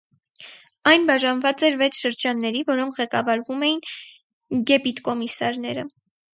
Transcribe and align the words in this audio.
Այն 0.91 1.03
բաժանված 1.09 1.65
էր 1.67 1.77
վեց 1.81 1.99
շրջանների, 2.05 2.65
որոնք 2.71 2.99
ղեկավարում 3.03 3.69
էին 3.71 3.87
գեբիտկոմիսարները։ 4.73 5.89